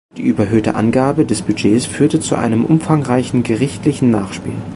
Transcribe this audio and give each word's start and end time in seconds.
Die 0.17 0.23
überhöhte 0.23 0.73
Angabe 0.73 1.27
des 1.27 1.43
Budgets 1.43 1.85
führte 1.85 2.19
zu 2.19 2.33
einem 2.33 2.65
umfangreichen 2.65 3.43
gerichtlichen 3.43 4.09
Nachspiel. 4.09 4.55